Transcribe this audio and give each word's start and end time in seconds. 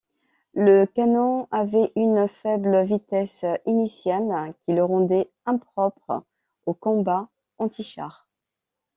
Le 0.55 0.85
canon 0.85 1.47
avait 1.51 1.91
une 1.95 2.27
faible 2.27 2.81
vitesse 2.85 3.45
initiale 3.67 4.51
qui 4.61 4.73
le 4.73 4.83
rendait 4.83 5.29
impropre 5.45 6.23
au 6.65 6.73
combat 6.73 7.29
antichar. 7.59 8.27